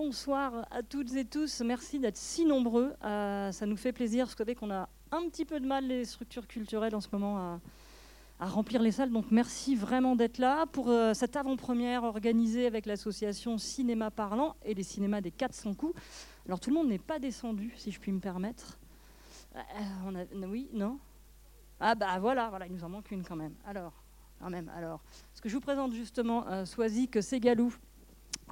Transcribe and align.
Bonsoir 0.00 0.64
à 0.70 0.84
toutes 0.84 1.12
et 1.16 1.24
tous. 1.24 1.60
Merci 1.62 1.98
d'être 1.98 2.16
si 2.16 2.44
nombreux. 2.44 2.94
Euh, 3.02 3.50
ça 3.50 3.66
nous 3.66 3.76
fait 3.76 3.90
plaisir. 3.90 4.26
Vous 4.26 4.36
savez 4.36 4.54
qu'on 4.54 4.70
a 4.70 4.88
un 5.10 5.28
petit 5.28 5.44
peu 5.44 5.58
de 5.58 5.66
mal, 5.66 5.88
les 5.88 6.04
structures 6.04 6.46
culturelles, 6.46 6.94
en 6.94 7.00
ce 7.00 7.08
moment, 7.10 7.58
à, 8.38 8.46
remplir 8.46 8.80
les 8.80 8.92
salles. 8.92 9.10
Donc 9.10 9.32
merci 9.32 9.74
vraiment 9.74 10.14
d'être 10.14 10.38
là 10.38 10.66
pour 10.66 10.88
euh, 10.88 11.14
cette 11.14 11.34
avant-première 11.34 12.04
organisée 12.04 12.66
avec 12.66 12.86
l'association 12.86 13.58
Cinéma 13.58 14.12
Parlant 14.12 14.54
et 14.64 14.72
les 14.72 14.84
cinémas 14.84 15.20
des 15.20 15.32
400 15.32 15.74
coups. 15.74 16.00
Alors 16.46 16.60
tout 16.60 16.70
le 16.70 16.76
monde 16.76 16.86
n'est 16.86 17.00
pas 17.00 17.18
descendu, 17.18 17.72
si 17.76 17.90
je 17.90 17.98
puis 17.98 18.12
me 18.12 18.20
permettre. 18.20 18.78
Euh, 19.56 20.24
oui, 20.46 20.68
non? 20.72 21.00
Ah 21.80 21.96
bah 21.96 22.20
voilà, 22.20 22.50
voilà, 22.50 22.68
il 22.68 22.72
nous 22.72 22.84
en 22.84 22.88
manque 22.88 23.10
une 23.10 23.24
quand 23.24 23.34
même. 23.34 23.54
Alors, 23.66 23.94
quand 24.38 24.48
même, 24.48 24.70
alors. 24.76 25.02
Ce 25.34 25.40
que 25.40 25.48
je 25.48 25.54
vous 25.54 25.60
présente 25.60 25.92
justement, 25.92 26.46
euh, 26.46 26.64
Soisic 26.66 27.20
Segalou, 27.20 27.74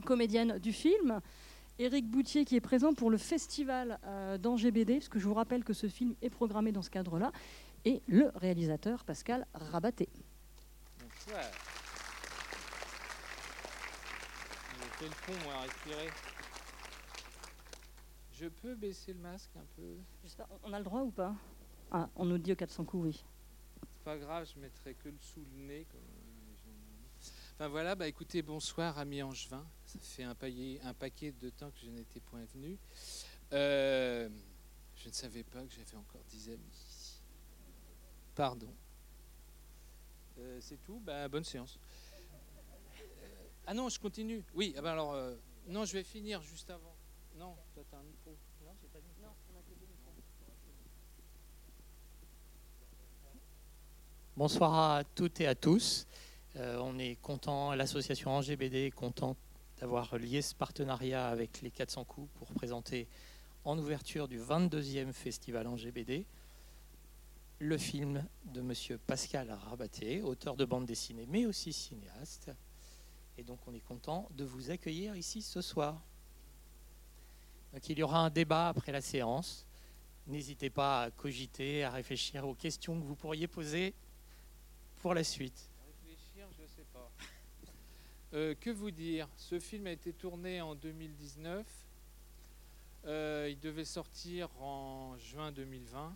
comédienne 0.07 0.59
du 0.59 0.73
film. 0.73 1.21
Éric 1.79 2.09
Boutier 2.09 2.47
qui 2.47 2.57
est 2.57 2.61
présent 2.63 2.95
pour 2.95 3.11
le 3.11 3.19
festival 3.19 3.99
euh, 4.05 4.39
d'Angers 4.39 4.71
BD, 4.71 4.95
parce 4.95 5.11
que 5.11 5.19
je 5.19 5.29
vous 5.29 5.35
rappelle 5.35 5.63
que 5.63 5.75
ce 5.75 5.89
film 5.89 6.15
est 6.23 6.31
programmé 6.31 6.73
dans 6.73 6.81
ce 6.81 6.89
cadre-là, 6.89 7.33
et 7.85 8.01
le 8.07 8.31
réalisateur 8.37 9.05
Pascal 9.05 9.47
Rabaté. 9.53 10.09
Bonsoir. 10.99 11.45
J'ai 14.81 15.07
fait 15.09 15.33
le 15.33 15.45
moi, 15.45 15.55
à 15.55 15.61
respirer. 15.61 16.09
Je 18.33 18.47
peux 18.47 18.75
baisser 18.75 19.13
le 19.13 19.21
masque 19.21 19.51
un 19.57 19.67
peu? 19.77 19.97
Je 20.23 20.29
sais 20.29 20.37
pas, 20.37 20.49
on 20.65 20.73
a 20.73 20.79
le 20.79 20.85
droit 20.85 21.03
ou 21.03 21.11
pas? 21.11 21.35
Ah, 21.91 22.09
on 22.17 22.25
nous 22.25 22.39
dit 22.39 22.53
au 22.53 22.57
400 22.57 22.85
coups, 22.85 23.03
oui. 23.03 23.25
C'est 23.81 24.05
pas 24.05 24.17
grave, 24.17 24.49
je 24.55 24.59
mettrai 24.61 24.95
que 24.95 25.09
le 25.09 25.19
sous 25.21 25.45
le 25.53 25.67
nez. 25.67 25.87
Comme 25.91 26.01
euh, 26.01 26.51
les 26.51 26.57
gens 26.57 26.71
m'ont 26.71 27.09
dit. 27.21 27.31
Enfin 27.59 27.69
voilà, 27.69 27.95
bah 27.95 28.07
écoutez, 28.07 28.43
bonsoir, 28.43 28.99
ami 28.99 29.23
Angevin. 29.23 29.67
Ça 29.87 29.99
fait 29.99 30.25
un, 30.25 30.35
paillet- 30.35 30.79
un 30.85 30.93
paquet 30.93 31.33
de 31.33 31.49
temps 31.49 31.71
que 31.71 31.79
je 31.81 31.89
n'étais 31.89 32.21
point 32.21 32.45
venu. 32.55 32.77
Euh, 33.55 34.29
je 34.95 35.09
ne 35.09 35.13
savais 35.15 35.43
pas 35.43 35.63
que 35.65 35.73
j'avais 35.73 35.97
encore 35.97 36.21
des 36.31 36.51
amis 36.51 36.71
ici. 36.87 37.23
Pardon. 38.35 38.69
Euh, 40.39 40.59
c'est 40.61 40.83
tout 40.83 41.01
bah, 41.01 41.29
Bonne 41.29 41.45
séance. 41.45 41.79
Euh, 42.21 43.47
ah 43.67 43.73
non, 43.73 43.89
je 43.89 43.99
continue. 43.99 44.45
Oui, 44.55 44.75
ah 44.77 44.83
ben 44.83 44.91
alors, 44.91 45.15
euh, 45.15 45.35
non, 45.69 45.87
je 45.87 45.95
vais 45.95 46.05
finir 46.05 46.43
juste 46.43 46.69
avant. 46.69 46.95
Non, 47.39 47.57
toi 47.73 47.83
t'as 47.91 47.97
un 47.97 48.03
micro. 48.03 48.37
Non, 48.63 48.73
j'ai 48.83 48.89
pas 48.89 48.99
de 48.99 49.05
micro. 49.05 49.17
Bonsoir 54.37 54.75
à 54.97 55.05
toutes 55.05 55.41
et 55.41 55.47
à 55.47 55.55
tous. 55.55 56.07
Euh, 56.57 56.79
on 56.81 56.99
est 56.99 57.17
content, 57.17 57.75
l'association 57.75 58.31
Angers 58.31 58.57
est 58.61 58.91
contente 58.91 59.37
d'avoir 59.79 60.17
lié 60.17 60.41
ce 60.41 60.55
partenariat 60.55 61.29
avec 61.29 61.61
les 61.61 61.71
400 61.71 62.05
coups 62.05 62.31
pour 62.35 62.49
présenter 62.49 63.09
en 63.65 63.79
ouverture 63.79 64.27
du 64.27 64.41
22e 64.41 65.13
festival 65.13 65.67
Angers 65.67 65.93
le 67.59 67.79
film 67.79 68.25
de 68.45 68.61
monsieur 68.61 68.99
Pascal 68.99 69.51
Rabaté, 69.51 70.23
auteur 70.23 70.57
de 70.57 70.65
bande 70.65 70.87
dessinée 70.87 71.27
mais 71.29 71.47
aussi 71.47 71.73
cinéaste. 71.73 72.51
Et 73.39 73.43
donc 73.43 73.59
on 73.67 73.75
est 73.75 73.81
content 73.81 74.29
de 74.33 74.45
vous 74.45 74.71
accueillir 74.71 75.17
ici 75.17 75.43
ce 75.43 75.61
soir. 75.61 76.01
Donc, 77.73 77.89
il 77.89 77.99
y 77.99 78.03
aura 78.03 78.21
un 78.21 78.31
débat 78.31 78.69
après 78.69 78.93
la 78.93 79.03
séance. 79.03 79.67
N'hésitez 80.27 80.71
pas 80.71 81.03
à 81.03 81.11
cogiter, 81.11 81.85
à 81.85 81.91
réfléchir 81.91 82.47
aux 82.49 82.55
questions 82.55 82.99
que 82.99 83.05
vous 83.05 83.17
pourriez 83.17 83.47
poser 83.47 83.95
pour 84.97 85.13
la 85.13 85.23
suite. 85.23 85.69
Réfléchir, 85.87 86.49
je 86.59 86.67
sais 86.67 86.87
pas. 86.93 87.11
Euh, 88.37 88.55
que 88.61 88.69
vous 88.69 88.91
dire? 88.91 89.31
Ce 89.39 89.59
film 89.59 89.87
a 89.87 89.93
été 89.93 90.13
tourné 90.13 90.61
en 90.61 90.75
2019. 90.75 91.67
Euh, 93.07 93.49
il 93.51 93.59
devait 93.61 93.87
sortir 93.87 94.51
en 94.61 95.17
juin 95.17 95.53
2020. 95.53 96.15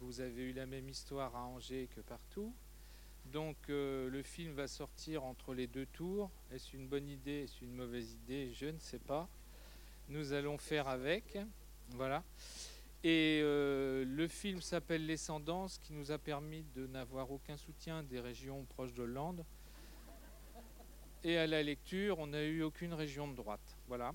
Vous 0.00 0.22
avez 0.22 0.44
eu 0.44 0.52
la 0.54 0.64
même 0.64 0.88
histoire 0.88 1.36
à 1.36 1.44
Angers 1.44 1.86
que 1.94 2.00
partout. 2.00 2.50
Donc 3.26 3.58
euh, 3.68 4.08
le 4.08 4.22
film 4.22 4.54
va 4.54 4.68
sortir 4.68 5.22
entre 5.22 5.52
les 5.52 5.66
deux 5.66 5.84
tours. 5.84 6.30
Est-ce 6.50 6.74
une 6.74 6.88
bonne 6.88 7.10
idée? 7.10 7.42
Est-ce 7.42 7.62
une 7.62 7.74
mauvaise 7.74 8.14
idée? 8.24 8.54
Je 8.54 8.66
ne 8.66 8.78
sais 8.78 9.00
pas. 9.00 9.28
Nous 10.08 10.32
allons 10.32 10.56
faire 10.56 10.88
avec. 10.88 11.36
Voilà. 11.90 12.24
Et 13.04 13.40
le 13.42 14.26
film 14.28 14.60
s'appelle 14.60 15.04
L'Escendant, 15.06 15.68
ce 15.68 15.78
qui 15.78 15.92
nous 15.92 16.10
a 16.10 16.18
permis 16.18 16.64
de 16.74 16.86
n'avoir 16.86 17.30
aucun 17.30 17.56
soutien 17.56 18.02
des 18.02 18.20
régions 18.20 18.64
proches 18.64 18.92
de 18.94 19.02
Hollande. 19.02 19.44
Et 21.22 21.36
à 21.36 21.46
la 21.46 21.62
lecture, 21.62 22.18
on 22.18 22.28
n'a 22.28 22.42
eu 22.44 22.62
aucune 22.62 22.94
région 22.94 23.28
de 23.28 23.34
droite. 23.34 23.76
Voilà. 23.88 24.14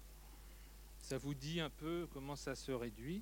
Ça 0.98 1.18
vous 1.18 1.36
dit 1.36 1.60
un 1.60 1.70
peu 1.70 2.08
comment 2.14 2.36
ça 2.36 2.56
se 2.56 2.72
réduit. 2.72 3.22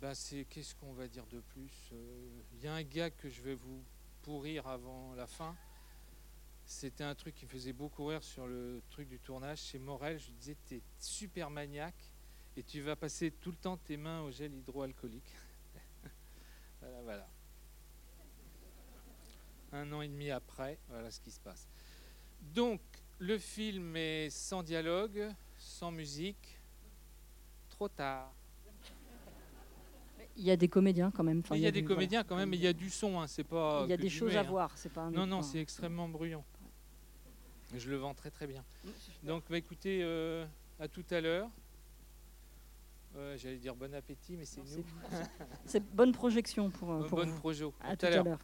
Bah, 0.00 0.14
c'est 0.14 0.46
qu'est-ce 0.46 0.74
qu'on 0.74 0.94
va 0.94 1.06
dire 1.06 1.26
de 1.26 1.40
plus 1.40 1.90
Euh, 1.92 2.40
Il 2.54 2.64
y 2.64 2.66
a 2.66 2.72
un 2.72 2.82
gars 2.82 3.10
que 3.10 3.28
je 3.28 3.42
vais 3.42 3.54
vous 3.54 3.84
pourrir 4.22 4.66
avant 4.66 5.12
la 5.14 5.26
fin. 5.26 5.54
C'était 6.64 7.04
un 7.04 7.14
truc 7.14 7.34
qui 7.34 7.44
faisait 7.44 7.74
beaucoup 7.74 8.06
rire 8.06 8.24
sur 8.24 8.46
le 8.46 8.80
truc 8.88 9.08
du 9.08 9.18
tournage. 9.18 9.58
Chez 9.58 9.78
Morel, 9.78 10.18
je 10.18 10.28
lui 10.28 10.34
disais, 10.34 10.56
tu 10.66 10.76
es 10.76 10.82
super 10.98 11.50
maniaque 11.50 12.10
et 12.56 12.62
tu 12.62 12.80
vas 12.80 12.96
passer 12.96 13.30
tout 13.30 13.50
le 13.50 13.56
temps 13.58 13.76
tes 13.76 13.98
mains 13.98 14.22
au 14.22 14.30
gel 14.30 14.54
hydroalcoolique. 14.54 15.34
voilà, 16.80 17.02
voilà. 17.02 17.28
Un 19.72 19.92
an 19.92 20.02
et 20.02 20.08
demi 20.08 20.30
après, 20.30 20.78
voilà 20.88 21.10
ce 21.10 21.20
qui 21.20 21.30
se 21.30 21.40
passe. 21.40 21.68
Donc, 22.54 22.80
le 23.18 23.38
film 23.38 23.96
est 23.96 24.30
sans 24.30 24.62
dialogue, 24.62 25.28
sans 25.58 25.90
musique, 25.90 26.58
trop 27.68 27.88
tard. 27.88 28.32
Il 30.36 30.44
y 30.44 30.50
a 30.50 30.56
des 30.56 30.68
comédiens 30.68 31.10
quand 31.10 31.22
même. 31.22 31.40
Enfin, 31.40 31.56
il 31.56 31.62
y 31.62 31.66
a 31.66 31.70
des 31.70 31.84
comédiens 31.84 32.20
voilà. 32.20 32.28
quand 32.28 32.36
même, 32.36 32.48
mais 32.48 32.56
il 32.56 32.62
y 32.62 32.66
a 32.66 32.72
du 32.72 32.88
son, 32.88 33.20
hein, 33.20 33.26
c'est 33.26 33.44
pas. 33.44 33.82
Il 33.84 33.90
y 33.90 33.92
a 33.92 33.96
des 33.96 34.08
choses 34.08 34.36
à 34.36 34.40
hein. 34.40 34.44
voir. 34.44 34.72
C'est 34.76 34.92
pas 34.92 35.02
un 35.02 35.10
Non, 35.10 35.26
non, 35.26 35.38
enfin, 35.38 35.48
c'est 35.52 35.60
extrêmement 35.60 36.08
bruyant. 36.08 36.44
Je 37.76 37.90
le 37.90 37.96
vends 37.96 38.14
très 38.14 38.30
très 38.30 38.46
bien. 38.46 38.64
Donc, 39.22 39.44
bah, 39.50 39.58
écoutez, 39.58 40.00
euh, 40.02 40.46
à 40.78 40.88
tout 40.88 41.04
à 41.10 41.20
l'heure. 41.20 41.50
Euh, 43.16 43.36
J'allais 43.36 43.58
dire 43.58 43.74
bon 43.74 43.92
appétit, 43.94 44.36
mais 44.36 44.44
c'est 44.44 44.60
nous. 44.60 44.84
C'est 45.66 45.84
bonne 45.94 46.12
projection 46.12 46.70
pour, 46.70 46.92
euh, 46.92 47.02
pour 47.08 47.18
bonne 47.18 47.30
vous. 47.30 47.38
projo. 47.38 47.74
À 47.80 47.96
tout 47.96 48.06
à 48.06 48.10
l'heure. 48.10 48.38